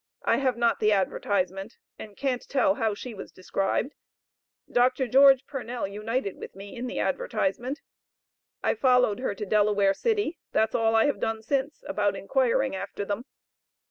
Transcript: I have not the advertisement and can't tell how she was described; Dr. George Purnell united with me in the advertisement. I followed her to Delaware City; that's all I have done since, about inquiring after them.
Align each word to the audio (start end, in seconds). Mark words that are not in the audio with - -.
I 0.23 0.37
have 0.37 0.57
not 0.57 0.79
the 0.79 0.91
advertisement 0.91 1.77
and 1.99 2.17
can't 2.17 2.41
tell 2.49 2.73
how 2.73 2.95
she 2.95 3.13
was 3.13 3.31
described; 3.31 3.93
Dr. 4.71 5.07
George 5.07 5.45
Purnell 5.45 5.87
united 5.87 6.37
with 6.39 6.55
me 6.55 6.75
in 6.75 6.87
the 6.87 6.97
advertisement. 6.97 7.81
I 8.63 8.73
followed 8.73 9.19
her 9.19 9.35
to 9.35 9.45
Delaware 9.45 9.93
City; 9.93 10.39
that's 10.53 10.73
all 10.73 10.95
I 10.95 11.05
have 11.05 11.19
done 11.19 11.43
since, 11.43 11.83
about 11.85 12.15
inquiring 12.15 12.75
after 12.75 13.05
them. 13.05 13.25